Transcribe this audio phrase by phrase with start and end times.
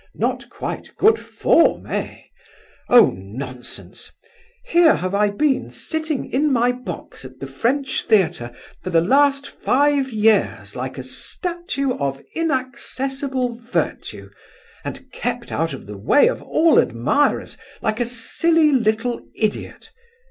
[0.15, 2.21] Not quite good form, eh?
[2.89, 4.11] Oh, nonsense!
[4.65, 8.51] Here have I been sitting in my box at the French theatre
[8.81, 14.31] for the last five years like a statue of inaccessible virtue,
[14.83, 19.91] and kept out of the way of all admirers, like a silly little idiot!